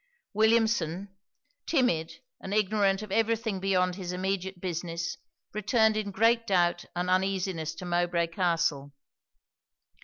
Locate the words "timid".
1.67-2.23